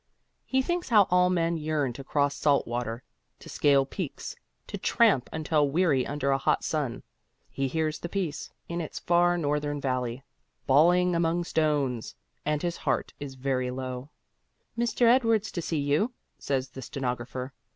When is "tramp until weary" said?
4.79-6.07